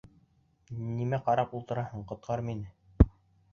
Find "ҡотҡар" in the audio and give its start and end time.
2.15-2.45